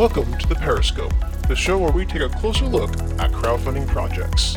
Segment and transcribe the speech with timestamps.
[0.00, 1.12] Welcome to the Periscope,
[1.46, 2.90] the show where we take a closer look
[3.20, 4.56] at crowdfunding projects.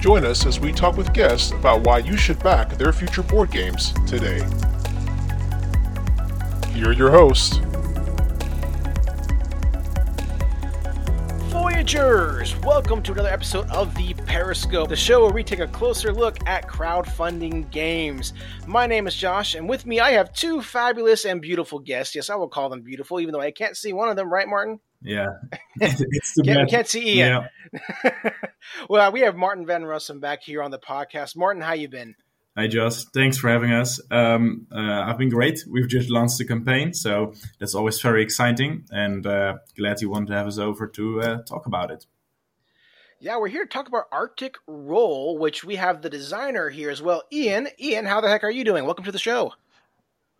[0.00, 3.50] Join us as we talk with guests about why you should back their future board
[3.50, 4.38] games today.
[6.72, 7.58] Here are your hosts.
[11.90, 12.56] Voyagers!
[12.58, 16.38] Welcome to another episode of the Periscope, the show where we take a closer look
[16.46, 18.32] at crowdfunding games.
[18.64, 22.14] My name is Josh, and with me I have two fabulous and beautiful guests.
[22.14, 24.46] Yes, I will call them beautiful, even though I can't see one of them, right,
[24.46, 24.78] Martin?
[25.02, 25.26] Yeah.
[25.80, 27.46] it's the can't, can't see Ian.
[27.74, 28.30] Yeah.
[28.88, 31.36] well, we have Martin Van Rossum back here on the podcast.
[31.36, 32.14] Martin, how you been?
[32.56, 33.04] Hi, Josh.
[33.04, 34.00] Thanks for having us.
[34.10, 35.60] Um, uh, I've been great.
[35.70, 40.26] We've just launched the campaign, so that's always very exciting, and uh, glad you want
[40.28, 42.06] to have us over to uh, talk about it.
[43.20, 47.00] Yeah, we're here to talk about Arctic Roll, which we have the designer here as
[47.00, 47.22] well.
[47.32, 48.84] Ian, Ian, how the heck are you doing?
[48.84, 49.52] Welcome to the show.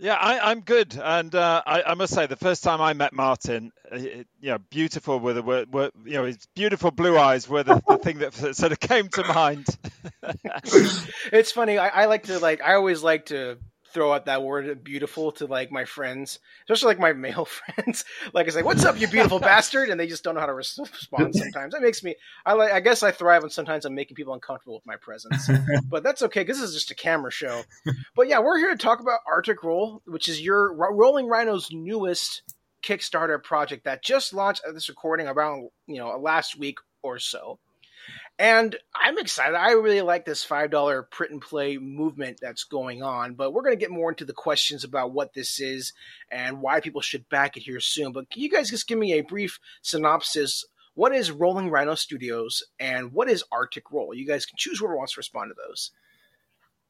[0.03, 3.13] Yeah, I, am good, and uh, I, I, must say, the first time I met
[3.13, 7.47] Martin, it, you know, beautiful with the were, were, you know his beautiful blue eyes
[7.47, 9.67] were the, the thing that sort of came to mind.
[11.31, 11.77] it's funny.
[11.77, 12.63] I, I like to like.
[12.63, 13.59] I always like to
[13.93, 18.05] throw out that word beautiful to like my friends, especially like my male friends.
[18.33, 20.55] like I say, "What's up, you beautiful bastard?" and they just don't know how to
[20.55, 20.89] respond.
[21.35, 22.15] Sometimes that makes me.
[22.45, 22.73] I like.
[22.73, 25.49] I guess I thrive on sometimes I'm making people uncomfortable with my presence,
[25.89, 27.63] but that's okay because this is just a camera show.
[28.15, 32.43] But yeah, we're here to talk about Arctic Roll, which is your Rolling Rhino's newest
[32.83, 37.59] Kickstarter project that just launched at this recording around you know last week or so.
[38.41, 39.55] And I'm excited.
[39.55, 43.77] I really like this $5 print and play movement that's going on, but we're going
[43.77, 45.93] to get more into the questions about what this is
[46.31, 48.13] and why people should back it here soon.
[48.13, 50.65] But can you guys just give me a brief synopsis?
[50.95, 54.15] What is Rolling Rhino Studios and what is Arctic Roll?
[54.15, 55.91] You guys can choose whoever wants to respond to those.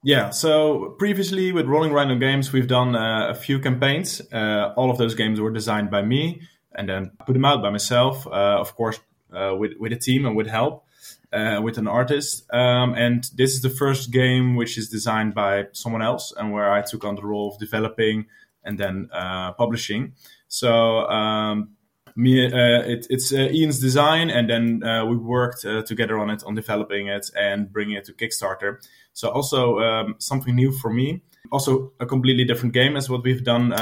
[0.05, 4.23] Yeah, so previously with Rolling Rhino Games, we've done uh, a few campaigns.
[4.33, 6.43] Uh, all of those games were designed by me
[6.77, 9.01] and then put them out by myself, uh, of course,
[9.33, 10.85] uh, with, with a team and with help
[11.33, 12.45] uh, with an artist.
[12.53, 16.73] Um, and this is the first game which is designed by someone else and where
[16.73, 18.27] I took on the role of developing
[18.65, 20.13] and then uh, publishing.
[20.49, 21.71] So um,
[22.17, 26.31] me, uh, it, it's uh, Ian's design, and then uh, we worked uh, together on
[26.31, 28.79] it, on developing it and bringing it to Kickstarter.
[29.13, 31.23] So also um, something new for me.
[31.51, 33.73] Also a completely different game as what we've done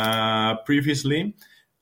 [0.65, 1.35] previously.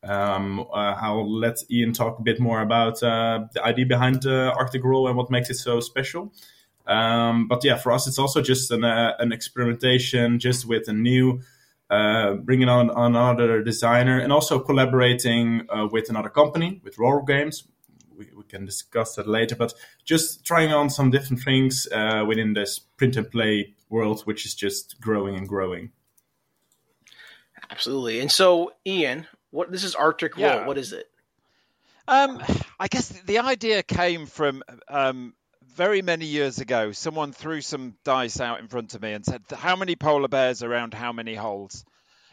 [0.07, 4.55] Um, uh, I'll let Ian talk a bit more about uh, the idea behind uh,
[4.57, 6.33] Arctic Roll and what makes it so special.
[6.87, 10.93] Um, but yeah, for us, it's also just an, uh, an experimentation, just with a
[10.93, 11.41] new,
[11.91, 17.65] uh, bringing on another designer, and also collaborating uh, with another company, with Roar Games.
[18.17, 19.75] We, we, can discuss that later, but
[20.05, 21.87] just trying on some different things
[22.27, 25.91] within this print and play world, which is just growing and growing.
[27.71, 28.21] Absolutely.
[28.21, 30.59] And so, Ian, what this is Arctic yeah.
[30.59, 30.67] Roll.
[30.67, 31.07] What is it?
[32.09, 32.43] Um,
[32.79, 35.35] I guess the idea came from um,
[35.75, 36.93] very many years ago.
[36.93, 40.63] Someone threw some dice out in front of me and said, "How many polar bears
[40.63, 41.85] around how many holes?"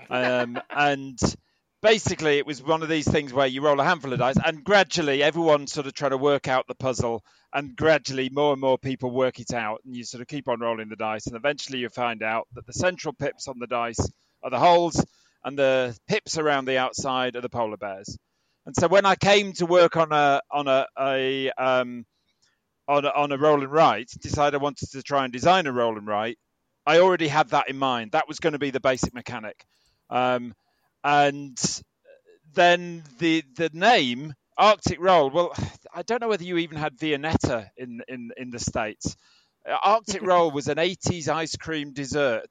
[0.10, 1.18] Um, and
[1.82, 4.64] basically, it was one of these things where you roll a handful of dice, and
[4.64, 8.78] gradually, everyone sort of try to work out the puzzle, and gradually, more and more
[8.78, 11.80] people work it out, and you sort of keep on rolling the dice, and eventually,
[11.80, 14.00] you find out that the central pips on the dice
[14.44, 15.04] are the holes
[15.44, 18.18] and the pips around the outside are the polar bears.
[18.66, 22.06] And so when I came to work on a on a, a um,
[22.88, 25.74] on a, on a roll and write, decided I wanted to try and design a
[25.74, 26.38] roll and write.
[26.86, 28.12] I already had that in mind.
[28.12, 29.66] That was going to be the basic mechanic,
[30.10, 30.54] um,
[31.04, 31.58] and
[32.54, 35.30] then the the name Arctic Roll.
[35.30, 35.54] Well,
[35.94, 39.16] I don't know whether you even had Viennetta in in in the states.
[39.84, 42.50] Arctic Roll was an 80s ice cream dessert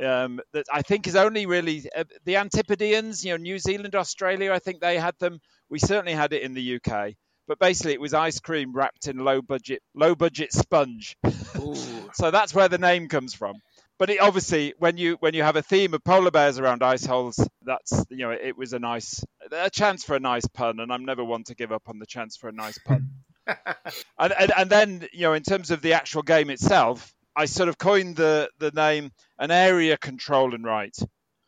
[0.00, 4.52] um, that I think is only really uh, the Antipodeans, you know, New Zealand, Australia.
[4.52, 5.40] I think they had them.
[5.68, 7.14] We certainly had it in the UK,
[7.46, 11.16] but basically it was ice cream wrapped in low budget, low budget sponge.
[12.14, 13.54] so that's where the name comes from.
[13.98, 17.04] But it, obviously, when you when you have a theme of polar bears around ice
[17.04, 19.22] holes, that's you know it was a nice
[19.52, 22.06] a chance for a nice pun, and I'm never one to give up on the
[22.06, 23.10] chance for a nice pun.
[23.46, 27.68] and, and, and then you know in terms of the actual game itself, I sort
[27.68, 30.96] of coined the the name an area control and write.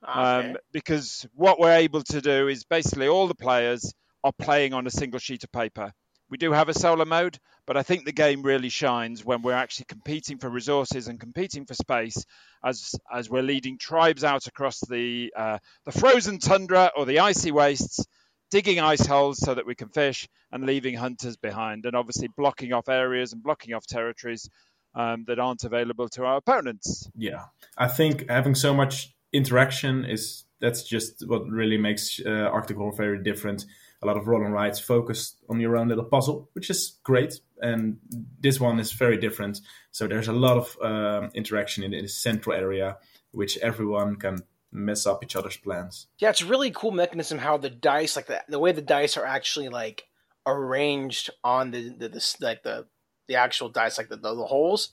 [0.03, 0.51] Ah, okay.
[0.51, 3.93] Um, because what we're able to do is basically all the players
[4.23, 5.93] are playing on a single sheet of paper.
[6.31, 9.53] We do have a solo mode, but I think the game really shines when we're
[9.53, 12.25] actually competing for resources and competing for space
[12.65, 17.53] as as we're leading tribes out across the uh, the frozen tundra or the icy
[17.53, 18.05] wastes,
[18.51, 22.73] digging ice holes so that we can fish and leaving hunters behind, and obviously blocking
[22.73, 24.49] off areas and blocking off territories
[24.95, 27.11] um, that aren't available to our opponents.
[27.17, 27.45] Yeah,
[27.77, 32.93] I think having so much interaction is that's just what really makes uh, Arctic Roll
[32.93, 33.67] very different.
[34.03, 37.41] a lot of roll and writes focused on your own little puzzle, which is great.
[37.61, 37.99] And
[38.41, 39.61] this one is very different.
[39.91, 42.99] So there's a lot of um, interaction in the central area,
[43.33, 46.07] which everyone can mess up each other's plans.
[46.19, 49.17] Yeah, it's a really cool mechanism how the dice, like the, the way the dice
[49.17, 50.05] are actually like
[50.47, 52.87] arranged on the the, the like the
[53.27, 54.91] the actual dice, like the, the, the holes,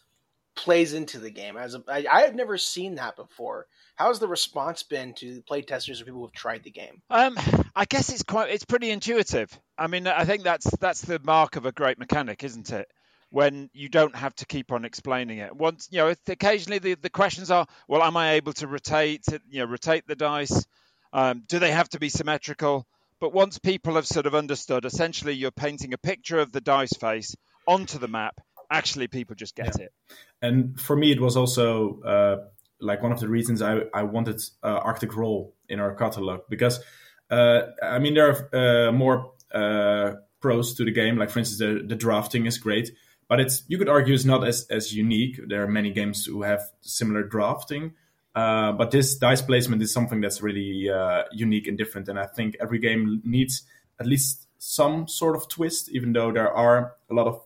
[0.55, 1.57] plays into the game.
[1.57, 3.67] As a, I, I have never seen that before.
[3.95, 7.01] How's the response been to playtesters or people who've tried the game?
[7.09, 7.37] Um,
[7.75, 9.57] I guess it's quite it's pretty intuitive.
[9.77, 12.87] I mean, I think that's that's the mark of a great mechanic, isn't it?
[13.29, 15.55] When you don't have to keep on explaining it.
[15.55, 19.59] Once you know, occasionally the, the questions are, well, am I able to rotate you
[19.59, 20.65] know rotate the dice?
[21.13, 22.87] Um, do they have to be symmetrical?
[23.19, 26.93] But once people have sort of understood, essentially you're painting a picture of the dice
[26.93, 27.35] face
[27.67, 28.39] onto the map.
[28.69, 29.85] Actually, people just get yeah.
[29.85, 29.93] it.
[30.41, 32.37] And for me, it was also uh,
[32.79, 36.83] like one of the reasons I, I wanted uh, Arctic Roll in our catalog because
[37.29, 41.17] uh, I mean there are uh, more uh, pros to the game.
[41.17, 42.91] Like for instance, the, the drafting is great,
[43.27, 45.39] but it's you could argue it's not as as unique.
[45.47, 47.93] There are many games who have similar drafting.
[48.33, 52.25] Uh, but this dice placement is something that's really uh, unique and different, and I
[52.27, 53.63] think every game needs
[53.99, 57.41] at least some sort of twist, even though there are a lot of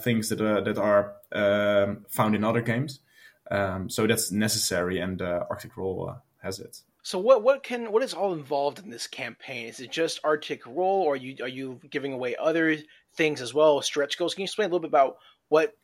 [0.00, 3.00] things that that are um, found in other games.
[3.50, 6.80] Um, so that's necessary, and uh, Arctic Roll uh, has it.
[7.02, 9.66] So what what can what is all involved in this campaign?
[9.66, 12.76] Is it just Arctic Roll, or are you are you giving away other
[13.14, 14.34] things as well, stretch goals?
[14.34, 15.18] Can you explain a little bit about
[15.48, 15.76] what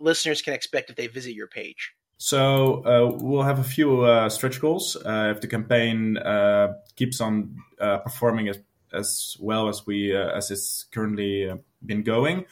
[0.00, 1.94] listeners can expect if they visit your page?
[2.18, 7.20] So uh, we'll have a few uh, stretch goals uh, if the campaign uh, keeps
[7.20, 8.58] on uh, performing as,
[8.92, 11.52] as well as we uh, as it's currently
[11.84, 12.46] been going.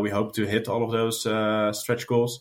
[0.00, 1.20] We hope to hit all of those
[1.78, 2.40] stretch goals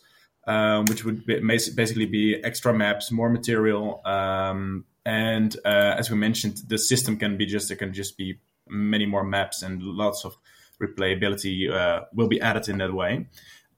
[0.49, 6.17] um, which would be, basically be extra maps, more material, um, and uh, as we
[6.17, 10.25] mentioned, the system can be just there can just be many more maps and lots
[10.25, 10.37] of
[10.81, 13.27] replayability uh, will be added in that way.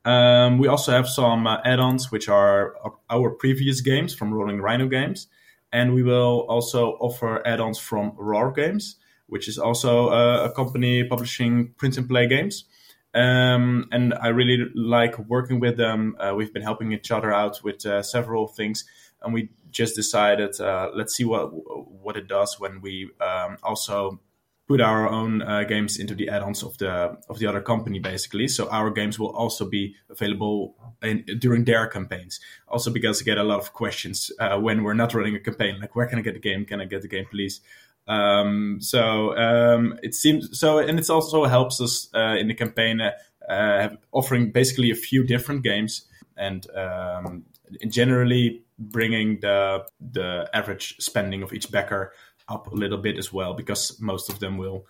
[0.05, 2.75] Um, we also have some uh, add-ons, which are
[3.09, 5.27] our previous games from Rolling Rhino Games,
[5.73, 8.95] and we will also offer add-ons from Roar Games,
[9.27, 12.63] which is also uh, a company publishing print and play games.
[13.13, 16.15] Um, and I really like working with them.
[16.19, 18.85] Uh, we've been helping each other out with uh, several things,
[19.21, 24.19] and we just decided uh, let's see what what it does when we um, also
[24.71, 28.47] put our own uh, games into the add-ons of the of the other company, basically.
[28.47, 32.39] So our games will also be available in, during their campaigns.
[32.69, 35.81] Also, because I get a lot of questions uh, when we're not running a campaign,
[35.81, 36.63] like where can I get the game?
[36.65, 37.59] Can I get the game, please?
[38.07, 43.01] Um, so um, it seems so, and it also helps us uh, in the campaign
[43.47, 46.05] uh, offering basically a few different games
[46.37, 47.45] and um,
[47.87, 52.13] generally bringing the the average spending of each backer
[52.49, 54.85] up a little bit as well, because most of them will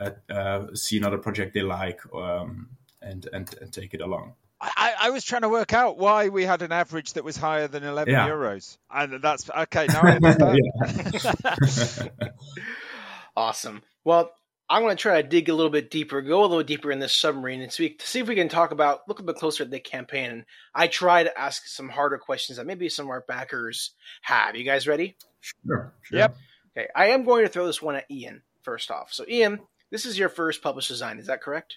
[0.00, 2.68] uh, uh see another project they like um,
[3.00, 4.34] and, and and take it along.
[4.76, 7.68] I, I, was trying to work out why we had an average that was higher
[7.68, 8.28] than 11 yeah.
[8.28, 8.78] euros.
[8.90, 9.86] And that's okay.
[9.86, 12.10] Now I understand.
[13.36, 13.82] awesome.
[14.04, 14.32] Well,
[14.68, 16.98] I'm going to try to dig a little bit deeper, go a little deeper in
[16.98, 19.70] this submarine, and see, see if we can talk about, look a bit closer at
[19.70, 20.30] the campaign.
[20.30, 20.44] And
[20.74, 23.92] I try to ask some harder questions that maybe some of our backers
[24.22, 24.56] have.
[24.56, 25.16] You guys ready?
[25.40, 25.94] Sure.
[26.02, 26.18] sure.
[26.18, 26.36] Yep.
[26.76, 26.88] Okay.
[26.94, 29.12] I am going to throw this one at Ian first off.
[29.12, 31.18] So, Ian, this is your first published design.
[31.18, 31.76] Is that correct?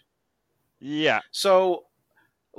[0.80, 1.20] Yeah.
[1.32, 1.84] So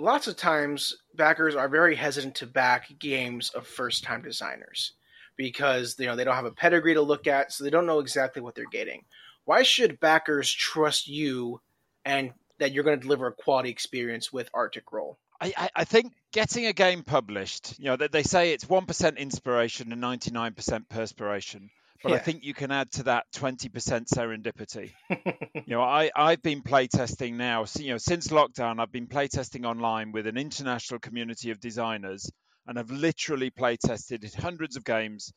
[0.00, 4.92] lots of times backers are very hesitant to back games of first time designers
[5.36, 8.00] because you know they don't have a pedigree to look at so they don't know
[8.00, 9.04] exactly what they're getting.
[9.44, 11.60] Why should backers trust you
[12.04, 15.18] and that you're going to deliver a quality experience with arctic roll?
[15.42, 19.16] I, I, think getting a game published, you know, they, they say it's one percent
[19.16, 21.70] inspiration and ninety nine percent perspiration
[22.02, 22.16] but yeah.
[22.16, 23.70] I think you can add to that 20%
[24.08, 24.92] serendipity.
[25.54, 30.12] you know, I, I've been playtesting now, you know, since lockdown, I've been playtesting online
[30.12, 32.30] with an international community of designers
[32.66, 35.32] and I've literally playtested hundreds of games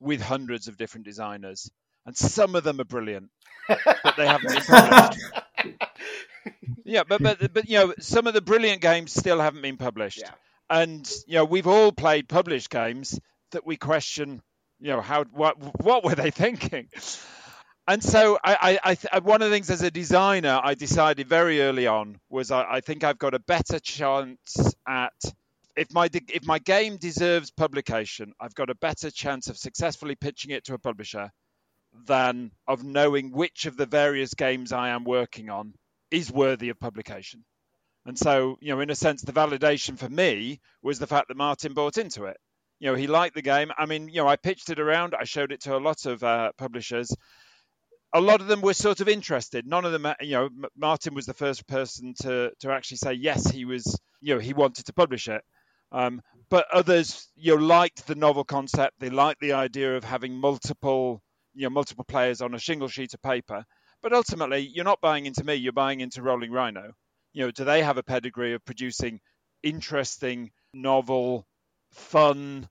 [0.00, 1.70] with hundreds of different designers.
[2.06, 3.30] And some of them are brilliant,
[3.68, 5.20] but they haven't been published.
[6.84, 10.20] yeah, but, but, but, you know, some of the brilliant games still haven't been published.
[10.20, 10.30] Yeah.
[10.70, 13.20] And, you know, we've all played published games
[13.50, 14.42] that we question
[14.80, 16.88] you know how what what were they thinking
[17.88, 21.26] and so I, I, I, uh, one of the things as a designer I decided
[21.26, 25.14] very early on was I, I think I've got a better chance at
[25.74, 30.50] if my if my game deserves publication, I've got a better chance of successfully pitching
[30.50, 31.30] it to a publisher
[32.06, 35.72] than of knowing which of the various games I am working on
[36.10, 37.44] is worthy of publication.
[38.04, 41.36] And so, you know, in a sense, the validation for me was the fact that
[41.36, 42.38] Martin bought into it
[42.80, 43.72] you know, he liked the game.
[43.76, 45.14] I mean, you know, I pitched it around.
[45.18, 47.14] I showed it to a lot of uh, publishers.
[48.12, 49.66] a lot of them were sort of interested.
[49.66, 53.12] None of them, uh, you know, Martin was the first person to to actually say
[53.14, 55.42] yes, he was, you know, he wanted to publish it.
[55.92, 59.00] Um, but others, you know, liked the novel concept.
[59.00, 61.22] They liked the idea of having multiple,
[61.54, 63.64] you know, multiple players on a single sheet of paper.
[64.02, 65.54] But ultimately, you're not buying into me.
[65.54, 66.92] You're buying into Rolling Rhino.
[67.32, 69.20] You know, do they have a pedigree of producing
[69.62, 71.46] interesting, novel,
[71.92, 72.68] fun,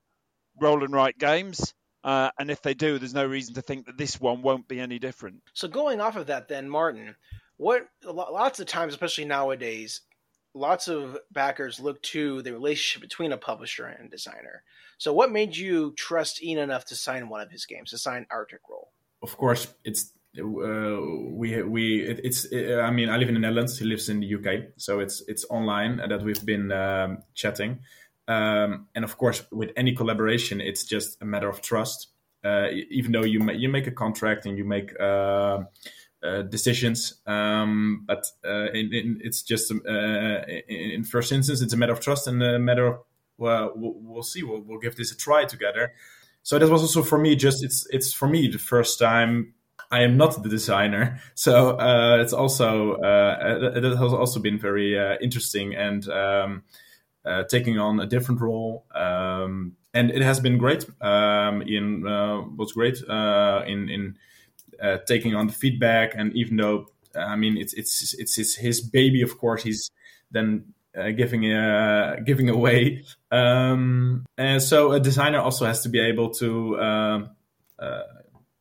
[0.60, 1.74] roll and write games?
[2.04, 4.80] Uh, and if they do, there's no reason to think that this one won't be
[4.80, 5.42] any different.
[5.52, 7.16] So going off of that, then Martin,
[7.56, 10.00] what lots of times, especially nowadays,
[10.54, 14.62] lots of backers look to the relationship between a publisher and designer.
[14.98, 18.26] So what made you trust Ian enough to sign one of his games, to sign
[18.30, 18.90] Arctic Roll?
[19.22, 23.40] Of course, it's uh, we we it, it's it, I mean I live in the
[23.40, 23.78] Netherlands.
[23.78, 27.80] He lives in the UK, so it's it's online that we've been um, chatting.
[28.28, 32.08] Um, and of course, with any collaboration, it's just a matter of trust.
[32.44, 35.58] Uh, even though you ma- you make a contract and you make uh,
[36.22, 41.72] uh, decisions, um, but uh, in, in, it's just uh, in, in, first instance, it's
[41.72, 43.00] a matter of trust and a matter of
[43.38, 44.44] well, we'll, we'll see.
[44.44, 45.94] We'll, we'll give this a try together.
[46.44, 47.34] So that was also for me.
[47.34, 49.54] Just it's it's for me the first time
[49.90, 55.74] I am not the designer, so uh, it's also it has also been very interesting
[55.74, 56.62] and um,
[57.24, 58.84] uh, taking on a different role.
[58.94, 60.84] Um, and it has been great.
[61.00, 64.16] Um, Ian uh, was great uh, in in
[65.06, 69.22] taking on the feedback, and even though I mean it's it's it's his, his baby,
[69.22, 69.90] of course, he's
[70.30, 73.04] then uh, giving uh, giving away.
[73.30, 77.30] Um, and so a designer also has to be able to um,
[77.78, 78.02] uh,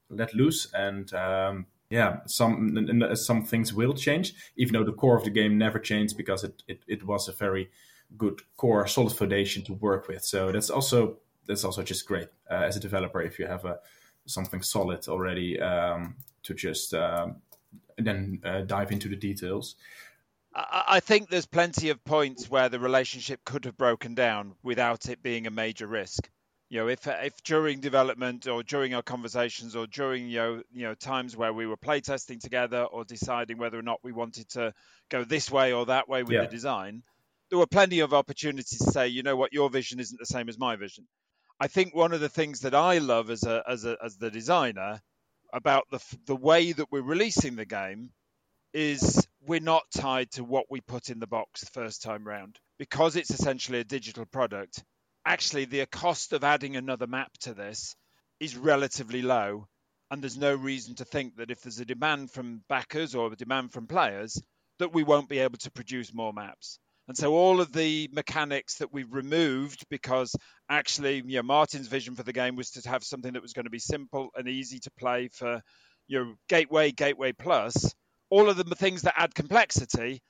[0.09, 5.23] let loose and um, yeah, some some things will change, even though the core of
[5.23, 7.69] the game never changed because it, it, it was a very
[8.15, 10.23] good core, solid foundation to work with.
[10.23, 13.79] So that's also that's also just great uh, as a developer if you have a
[14.25, 17.37] something solid already um, to just um,
[17.97, 19.75] then uh, dive into the details.
[20.59, 25.21] I think there's plenty of points where the relationship could have broken down without it
[25.21, 26.31] being a major risk.
[26.69, 30.83] You know, if if during development or during our conversations or during you know you
[30.83, 34.73] know times where we were playtesting together or deciding whether or not we wanted to
[35.09, 36.41] go this way or that way with yeah.
[36.41, 37.03] the design,
[37.49, 40.49] there were plenty of opportunities to say, you know what, your vision isn't the same
[40.49, 41.07] as my vision.
[41.59, 44.29] I think one of the things that I love as a as a as the
[44.29, 45.01] designer
[45.53, 48.11] about the the way that we're releasing the game
[48.73, 52.59] is we're not tied to what we put in the box the first time round
[52.77, 54.83] because it's essentially a digital product.
[55.25, 57.95] Actually, the cost of adding another map to this
[58.39, 59.67] is relatively low,
[60.11, 63.35] and there's no reason to think that if there's a demand from backers or a
[63.35, 64.41] demand from players,
[64.79, 66.79] that we won't be able to produce more maps.
[67.07, 70.35] And so all of the mechanics that we've removed because
[70.69, 73.65] actually, you know, Martin's vision for the game was to have something that was going
[73.65, 75.61] to be simple and easy to play for
[76.07, 77.93] your know, gateway, gateway plus
[78.29, 80.21] all of the things that add complexity,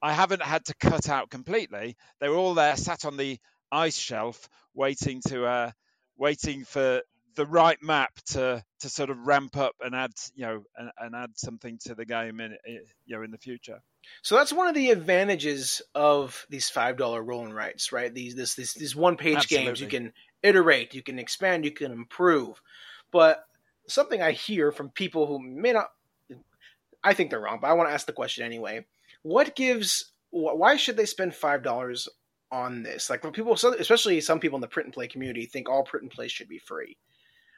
[0.00, 1.96] I haven't had to cut out completely.
[2.20, 3.38] They were all there, sat on the
[3.70, 5.70] ice shelf, waiting to uh,
[6.16, 7.02] waiting for
[7.34, 11.14] the right map to to sort of ramp up and add you know and, and
[11.14, 13.80] add something to the game in you know in the future.
[14.22, 18.12] So that's one of the advantages of these five dollar rolling rights, right?
[18.12, 20.12] These this, this these one page games you can
[20.42, 22.60] iterate, you can expand, you can improve.
[23.10, 23.44] But
[23.88, 25.88] something I hear from people who may not
[27.04, 28.84] I think they're wrong, but I want to ask the question anyway.
[29.22, 30.12] What gives?
[30.30, 32.08] Why should they spend five dollars
[32.50, 33.10] on this?
[33.10, 36.10] Like people, especially some people in the print and play community, think all print and
[36.10, 36.96] play should be free.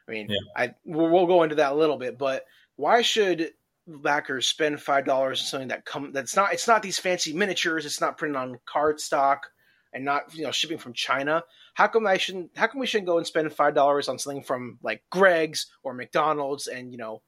[0.08, 0.36] I mean, yeah.
[0.56, 2.44] I we'll, we'll go into that a little bit, but
[2.76, 3.50] why should
[3.86, 7.86] backers spend five dollars on something that come that's not it's not these fancy miniatures,
[7.86, 9.50] it's not printed on card stock
[9.92, 11.42] and not you know shipping from China.
[11.74, 12.50] How come I shouldn't?
[12.56, 15.94] How come we shouldn't go and spend five dollars on something from like Greggs or
[15.94, 17.22] McDonald's and you know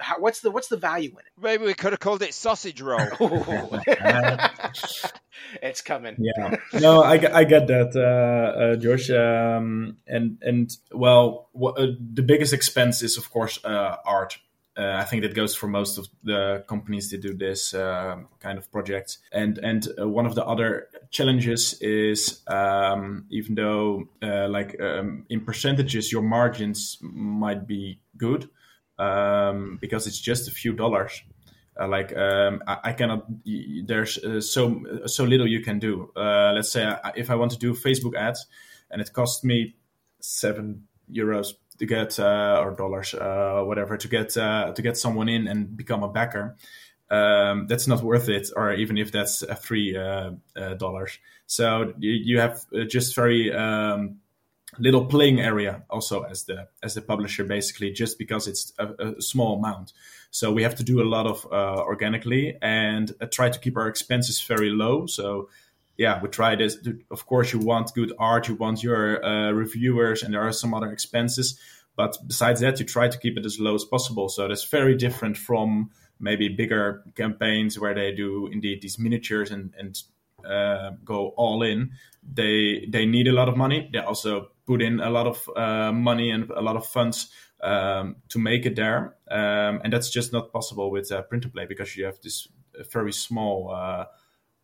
[0.00, 1.32] how, what's the what's the value in it?
[1.40, 2.98] Maybe we could have called it sausage roll.
[5.62, 6.16] it's coming.
[6.18, 9.10] Yeah, no, I, I get that, uh, uh, Josh.
[9.10, 14.38] Um, and and well, what, uh, the biggest expense is of course uh, art.
[14.76, 18.58] Uh, I think that goes for most of the companies that do this uh, kind
[18.58, 19.18] of projects.
[19.30, 26.10] And and one of the other challenges is um, even though like um, in percentages
[26.10, 28.48] your margins might be good
[28.98, 31.22] um, because it's just a few dollars.
[31.78, 33.26] Uh, like um, I, I, cannot.
[33.44, 36.10] There's uh, so so little you can do.
[36.14, 38.46] Uh, let's say I, if I want to do Facebook ads,
[38.90, 39.74] and it costs me
[40.20, 45.28] seven euros to get uh, or dollars, uh, whatever, to get uh, to get someone
[45.28, 46.56] in and become a backer.
[47.10, 50.30] Um, that's not worth it, or even if that's three uh
[50.78, 51.18] dollars.
[51.46, 54.20] so you, you have just very um,
[54.78, 59.22] little playing area also as the as the publisher basically just because it's a, a
[59.22, 59.92] small amount.
[60.30, 63.76] So we have to do a lot of uh, organically and uh, try to keep
[63.76, 65.06] our expenses very low.
[65.06, 65.48] So
[65.96, 66.78] yeah we try this.
[67.10, 70.74] Of course you want good art you want your uh, reviewers and there are some
[70.74, 71.58] other expenses
[71.96, 74.28] but besides that you try to keep it as low as possible.
[74.28, 79.72] So that's very different from maybe bigger campaigns where they do indeed these miniatures and
[79.78, 80.02] and
[80.44, 81.92] uh, go all in.
[82.22, 83.88] They they need a lot of money.
[83.92, 87.30] They also put in a lot of uh, money and a lot of funds
[87.62, 91.52] um, to make it there, um, and that's just not possible with uh, print and
[91.52, 92.48] play because you have this
[92.92, 94.04] very small uh,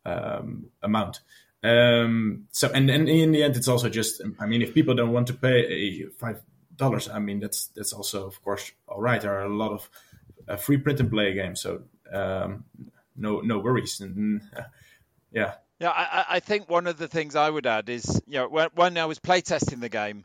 [0.04, 1.20] um, amount.
[1.62, 4.22] Um, so, and, and in the end, it's also just.
[4.38, 6.42] I mean, if people don't want to pay five
[6.76, 9.20] dollars, I mean, that's that's also, of course, all right.
[9.20, 9.90] There are a lot of
[10.48, 12.64] uh, free print and play games, so um,
[13.16, 14.00] no no worries.
[14.00, 14.42] And
[15.32, 18.48] yeah, yeah, I, I, think one of the things I would add is, you know,
[18.48, 20.24] when, when I was playtesting the game,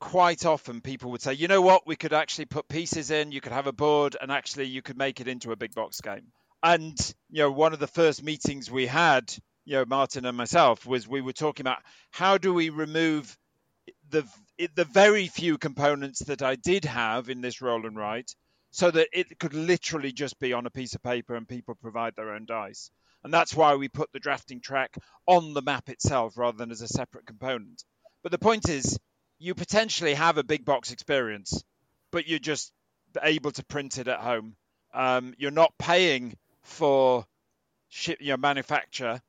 [0.00, 3.40] quite often people would say, you know what, we could actually put pieces in, you
[3.40, 6.32] could have a board, and actually you could make it into a big box game.
[6.62, 6.96] And,
[7.30, 11.08] you know, one of the first meetings we had, you know, Martin and myself, was
[11.08, 11.82] we were talking about
[12.12, 13.36] how do we remove
[14.10, 14.24] the
[14.76, 18.32] the very few components that I did have in this roll and write
[18.72, 22.16] so that it could literally just be on a piece of paper and people provide
[22.16, 22.90] their own dice.
[23.22, 26.80] And that's why we put the drafting track on the map itself rather than as
[26.80, 27.84] a separate component.
[28.22, 28.98] But the point is,
[29.38, 31.62] you potentially have a big box experience,
[32.10, 32.72] but you're just
[33.22, 34.56] able to print it at home.
[34.94, 37.26] Um, you're not paying for
[37.90, 39.20] ship your manufacture.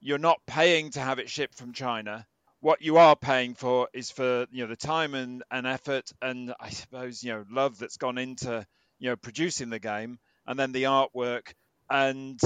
[0.00, 2.24] You're not paying to have it shipped from China.
[2.60, 6.54] What you are paying for is for you know the time and, and effort and
[6.60, 8.66] I suppose you know love that's gone into
[8.98, 11.52] you know producing the game and then the artwork
[11.90, 12.40] and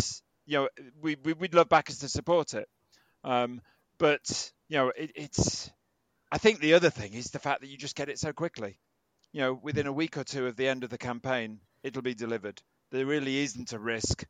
[0.50, 0.68] you know,
[1.00, 2.68] we, we would love backers to support it.
[3.22, 3.60] Um,
[3.98, 5.70] but you know, it, it's.
[6.32, 8.80] I think the other thing is the fact that you just get it so quickly.
[9.32, 12.14] You know, within a week or two of the end of the campaign, it'll be
[12.14, 12.60] delivered.
[12.90, 14.26] There really isn't a risk.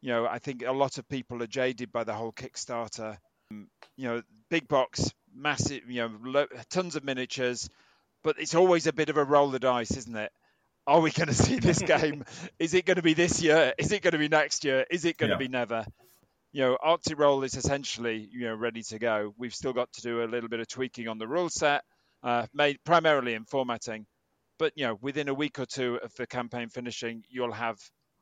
[0.00, 3.16] You know, I think a lot of people are jaded by the whole Kickstarter.
[3.50, 5.90] Um, you know, big box, massive.
[5.90, 7.68] You know, lo- tons of miniatures,
[8.22, 10.30] but it's always a bit of a roll the dice, isn't it?
[10.86, 12.24] Are we going to see this game?
[12.58, 13.74] Is it going to be this year?
[13.78, 14.84] Is it going to be next year?
[14.90, 15.36] Is it going yeah.
[15.36, 15.84] to be never?
[16.52, 19.34] You know, Arctic Roll is essentially you know ready to go.
[19.38, 21.82] We've still got to do a little bit of tweaking on the rule set,
[22.22, 24.06] uh, made primarily in formatting.
[24.58, 27.78] But you know, within a week or two of the campaign finishing, you'll have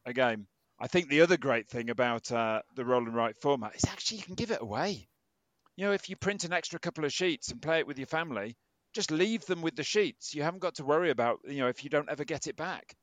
[0.06, 0.46] a game.
[0.80, 4.18] I think the other great thing about uh, the roll and write format is actually
[4.18, 5.08] you can give it away.
[5.76, 8.06] You know, if you print an extra couple of sheets and play it with your
[8.06, 8.56] family,
[8.92, 10.34] just leave them with the sheets.
[10.34, 12.94] You haven't got to worry about, you know, if you don't ever get it back.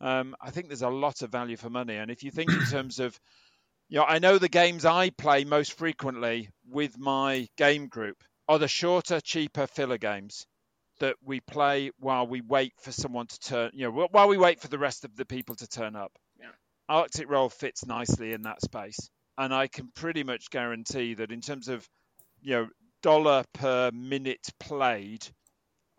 [0.00, 1.96] Um, I think there's a lot of value for money.
[1.96, 3.18] And if you think in terms of,
[3.88, 8.16] you know, I know the games I play most frequently with my game group
[8.48, 10.46] are the shorter, cheaper filler games
[11.00, 14.60] that we play while we wait for someone to turn, you know, while we wait
[14.60, 16.12] for the rest of the people to turn up.
[16.40, 16.50] Yeah.
[16.88, 18.98] Arctic Roll fits nicely in that space.
[19.36, 21.88] And I can pretty much guarantee that in terms of,
[22.40, 22.68] you know,
[23.02, 25.26] dollar per minute played,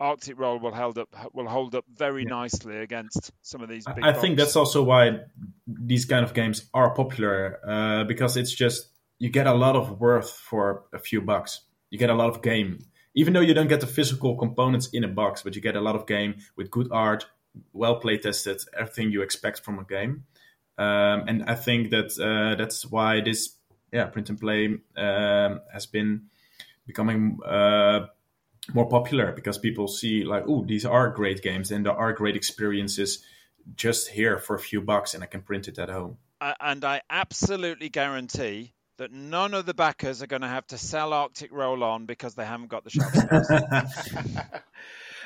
[0.00, 2.30] Arctic Roll will hold up will hold up very yeah.
[2.30, 3.84] nicely against some of these.
[3.84, 5.20] Big I think that's also why
[5.66, 10.00] these kind of games are popular uh, because it's just you get a lot of
[10.00, 11.60] worth for a few bucks.
[11.90, 12.78] You get a lot of game,
[13.14, 15.80] even though you don't get the physical components in a box, but you get a
[15.80, 17.26] lot of game with good art,
[17.72, 20.24] well play tested, everything you expect from a game.
[20.78, 23.56] Um, and I think that uh, that's why this
[23.92, 26.30] yeah print and play um, has been
[26.90, 28.06] becoming uh,
[28.74, 32.36] more popular because people see like, oh, these are great games and there are great
[32.36, 33.24] experiences
[33.76, 36.16] just here for a few bucks, and I can print it at home.
[36.40, 40.78] Uh, and I absolutely guarantee that none of the backers are going to have to
[40.78, 43.12] sell Arctic Roll on because they haven't got the shelf
[43.94, 44.44] space.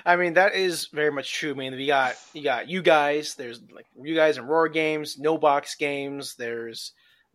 [0.07, 1.53] I mean, that is very much true.
[1.53, 3.35] I mean, we got you got you guys.
[3.37, 6.35] There's like you guys and Roar Games, No Box Games.
[6.37, 6.93] There's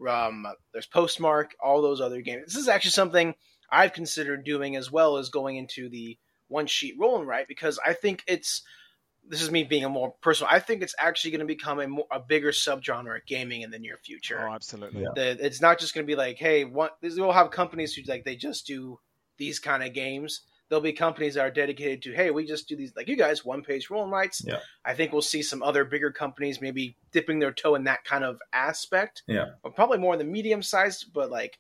[0.07, 2.45] um, there's Postmark, all those other games.
[2.45, 3.33] This is actually something
[3.71, 7.79] I've considered doing as well as going into the one sheet roll and write because
[7.85, 8.63] I think it's
[9.27, 10.51] this is me being a more personal.
[10.51, 13.69] I think it's actually going to become a, more, a bigger subgenre of gaming in
[13.69, 14.39] the near future.
[14.41, 15.03] Oh, absolutely.
[15.03, 15.09] Yeah.
[15.15, 18.25] The, it's not just going to be like, hey, one, we'll have companies who like
[18.25, 18.99] they just do
[19.37, 20.41] these kind of games.
[20.67, 23.45] There'll be companies that are dedicated to, hey, we just do these like you guys,
[23.45, 24.43] one page roll and writes.
[24.45, 24.59] Yeah.
[24.85, 28.23] I think we'll see some other bigger companies maybe dipping their toe in that kind
[28.23, 29.23] of aspect.
[29.27, 29.49] Yeah.
[29.75, 31.59] Probably more in the medium sized, but like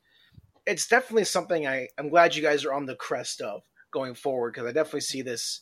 [0.69, 4.53] it's definitely something I, I'm glad you guys are on the crest of going forward
[4.53, 5.61] because I definitely see this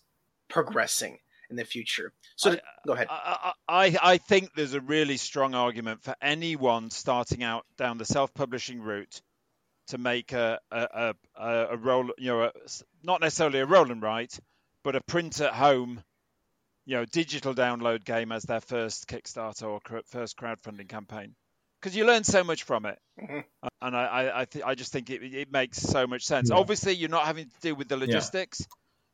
[0.50, 2.12] progressing in the future.
[2.36, 3.08] So I, go ahead.
[3.10, 8.06] I, I, I think there's a really strong argument for anyone starting out down the
[8.06, 9.22] self-publishing route
[9.88, 12.52] to make a a, a, a roll, you know, a,
[13.04, 14.38] not necessarily a roll and write,
[14.84, 16.04] but a print at home,
[16.86, 21.36] you know, digital download game as their first Kickstarter or first crowdfunding campaign
[21.80, 23.00] because you learn so much from it.
[23.22, 23.40] Mm-hmm.
[23.82, 26.50] And I, I, I, th- I, just think it, it makes so much sense.
[26.50, 26.58] Yeah.
[26.58, 28.66] Obviously, you're not having to deal with the logistics,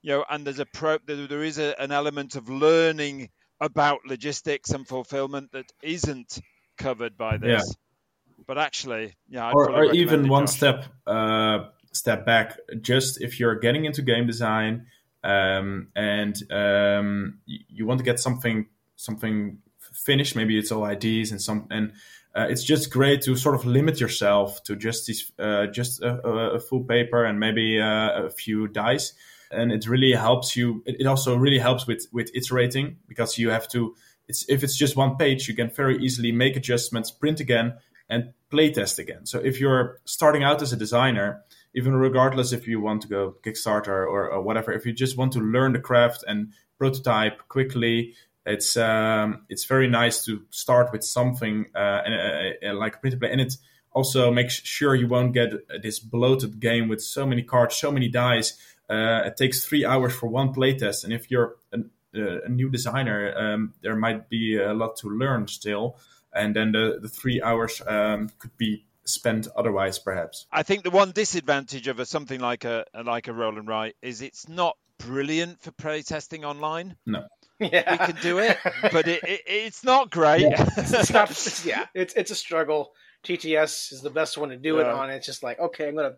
[0.01, 0.13] yeah.
[0.13, 3.99] you know, and there's a pro, there, there is a, an element of learning about
[4.05, 6.39] logistics and fulfillment that isn't
[6.77, 7.63] covered by this.
[7.67, 8.43] Yeah.
[8.45, 10.55] But actually, yeah, I'd or, or even one Josh.
[10.55, 12.57] step uh, step back.
[12.81, 14.87] Just if you're getting into game design
[15.23, 21.41] um, and um, you want to get something something finished, maybe it's all IDs and
[21.41, 21.93] some and
[22.35, 26.19] uh, it's just great to sort of limit yourself to just these, uh, just a,
[26.53, 29.13] a, full paper and maybe uh, a few dice,
[29.51, 30.81] and it really helps you.
[30.85, 33.95] It, also really helps with with iterating because you have to.
[34.27, 37.75] It's if it's just one page, you can very easily make adjustments, print again,
[38.09, 39.27] and playtest again.
[39.27, 41.43] So if you're starting out as a designer,
[41.75, 45.33] even regardless if you want to go Kickstarter or, or whatever, if you just want
[45.33, 48.15] to learn the craft and prototype quickly
[48.45, 53.19] it's um, it's very nice to start with something uh, uh, uh, like a print
[53.19, 53.55] play, and it
[53.91, 55.51] also makes sure you won't get
[55.81, 58.57] this bloated game with so many cards, so many dice.
[58.89, 62.69] Uh, it takes three hours for one playtest, and if you're an, uh, a new
[62.69, 65.95] designer, um, there might be a lot to learn still,
[66.33, 70.47] and then the, the three hours um, could be spent otherwise, perhaps.
[70.51, 73.95] I think the one disadvantage of a, something like a like a roll and write
[74.01, 76.97] is it's not brilliant for playtesting online.
[77.05, 77.23] No
[77.59, 77.91] yeah.
[77.91, 78.57] we can do it,
[78.91, 80.41] but it, it, it's not great.
[80.41, 80.69] Yeah.
[80.77, 81.31] it's not.
[81.31, 82.93] It's, yeah, it's it's a struggle.
[83.23, 84.81] TTS is the best one to do yeah.
[84.81, 85.09] it on.
[85.09, 86.15] It's just like okay, I'm gonna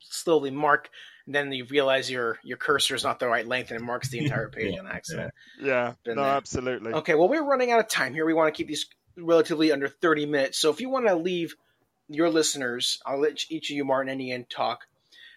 [0.00, 0.90] slowly mark,
[1.26, 4.08] and then you realize your your cursor is not the right length, and it marks
[4.08, 5.32] the entire page on accident.
[5.60, 6.14] Yeah, yeah.
[6.14, 6.32] no, there.
[6.32, 6.92] absolutely.
[6.92, 8.24] Okay, well, we're running out of time here.
[8.26, 10.58] We want to keep these relatively under 30 minutes.
[10.58, 11.54] So if you want to leave
[12.08, 14.86] your listeners, I'll let each of you, Martin and Ian, talk.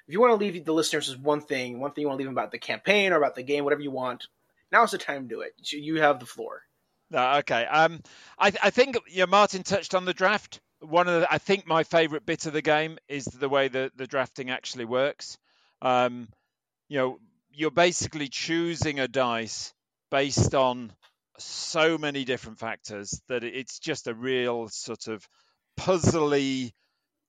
[0.08, 2.20] If you want to leave the listeners with one thing, one thing you want to
[2.20, 4.28] leave them about the campaign or about the game, whatever you want,
[4.72, 5.54] now's the time to do it.
[5.72, 6.64] You have the floor.
[7.14, 7.66] Uh, okay.
[7.66, 8.02] Um,
[8.38, 10.60] I, I think yeah, Martin touched on the draft.
[10.80, 13.92] One of the, I think my favourite bit of the game is the way the,
[13.96, 15.38] the drafting actually works.
[15.82, 16.28] Um,
[16.90, 17.20] you know,
[17.52, 19.74] you're basically choosing a dice
[20.12, 20.92] based on
[21.40, 25.28] so many different factors that it's just a real sort of
[25.80, 26.74] puzzly,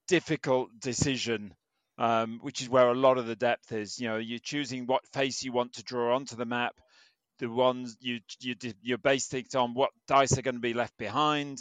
[0.09, 1.55] difficult decision.
[2.01, 3.99] Um, which is where a lot of the depth is.
[3.99, 6.77] You know, you're choosing what face you want to draw onto the map
[7.39, 11.61] the ones you you you're based on what dice are going to be left behind,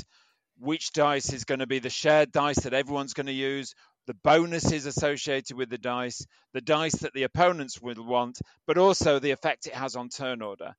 [0.59, 3.73] which dice is going to be the shared dice that everyone's going to use,
[4.07, 9.19] the bonuses associated with the dice, the dice that the opponents will want, but also
[9.19, 10.75] the effect it has on turn order.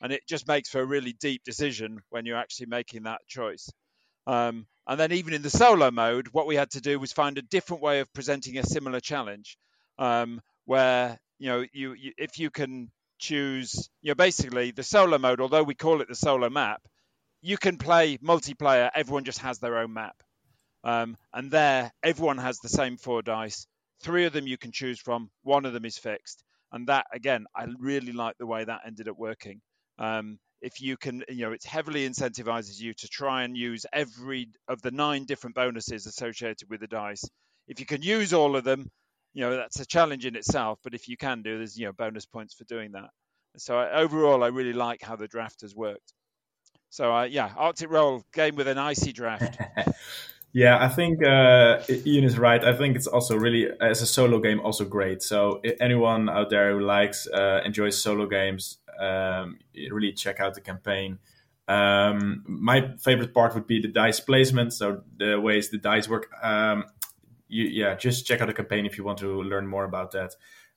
[0.00, 3.70] And it just makes for a really deep decision when you're actually making that choice.
[4.26, 7.36] Um, and then even in the solo mode, what we had to do was find
[7.36, 9.58] a different way of presenting a similar challenge,
[9.98, 15.18] um, where you know you, you if you can choose, you know, basically the solo
[15.18, 16.80] mode, although we call it the solo map,
[17.42, 18.90] you can play multiplayer.
[18.94, 20.16] Everyone just has their own map.
[20.82, 23.66] Um, and there, everyone has the same four dice.
[24.02, 26.42] Three of them you can choose from, one of them is fixed.
[26.72, 29.60] And that, again, I really like the way that ended up working.
[29.98, 34.48] Um, if you can, you know, it heavily incentivizes you to try and use every
[34.68, 37.24] of the nine different bonuses associated with the dice.
[37.66, 38.90] If you can use all of them,
[39.32, 40.78] you know that's a challenge in itself.
[40.82, 43.10] But if you can do, there's you know bonus points for doing that.
[43.56, 46.12] So I, overall, I really like how the draft has worked.
[46.90, 49.58] So uh, yeah, Arctic Roll game with an icy draft.
[50.52, 52.62] yeah, I think uh, Ian is right.
[52.62, 55.22] I think it's also really as a solo game also great.
[55.22, 59.58] So anyone out there who likes uh, enjoys solo games, um,
[59.90, 61.18] really check out the campaign.
[61.68, 64.72] Um, my favorite part would be the dice placement.
[64.72, 66.28] So the ways the dice work.
[66.42, 66.86] Um,
[67.50, 70.34] you, yeah, just check out the campaign if you want to learn more about that.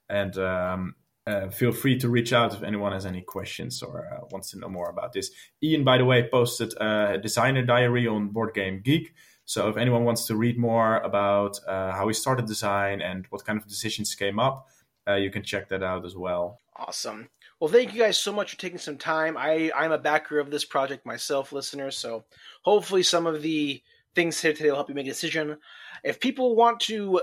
[0.09, 4.25] And um, uh, feel free to reach out if anyone has any questions or uh,
[4.31, 5.31] wants to know more about this.
[5.62, 9.13] Ian, by the way, posted a designer diary on Board Game Geek.
[9.45, 13.45] So if anyone wants to read more about uh, how he started design and what
[13.45, 14.67] kind of decisions came up,
[15.07, 16.59] uh, you can check that out as well.
[16.75, 17.29] Awesome.
[17.59, 19.38] Well, thank you guys so much for taking some time.
[19.38, 21.97] I, I'm a backer of this project myself, listeners.
[21.97, 22.25] So
[22.63, 23.81] hopefully some of the
[24.15, 25.58] things here today will help you make a decision.
[26.04, 27.21] If people want to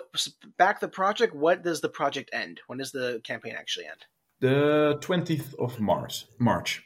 [0.57, 2.61] back the project, what does the project end?
[2.67, 4.05] When does the campaign actually end?
[4.41, 6.27] The 20th of March.
[6.39, 6.83] March.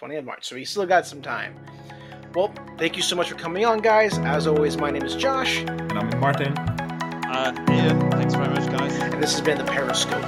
[0.00, 0.44] 20th of March.
[0.46, 1.56] So we still got some time.
[2.34, 4.18] Well, thank you so much for coming on, guys.
[4.18, 5.60] As always, my name is Josh.
[5.60, 6.56] And I'm Martin.
[6.56, 8.94] Uh, Ian, thanks very much, guys.
[8.96, 10.22] And this has been the Periscope.